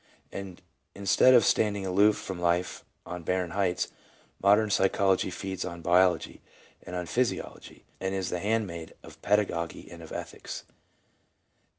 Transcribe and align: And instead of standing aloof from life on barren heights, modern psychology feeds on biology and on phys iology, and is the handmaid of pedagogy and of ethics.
And 0.31 0.63
instead 0.95 1.35
of 1.35 1.45
standing 1.45 1.85
aloof 1.85 2.17
from 2.17 2.39
life 2.39 2.83
on 3.05 3.21
barren 3.21 3.51
heights, 3.51 3.89
modern 4.41 4.71
psychology 4.71 5.29
feeds 5.29 5.63
on 5.63 5.83
biology 5.83 6.41
and 6.81 6.95
on 6.95 7.05
phys 7.05 7.37
iology, 7.39 7.83
and 7.99 8.15
is 8.15 8.31
the 8.31 8.39
handmaid 8.39 8.95
of 9.03 9.21
pedagogy 9.21 9.87
and 9.91 10.01
of 10.01 10.11
ethics. 10.11 10.63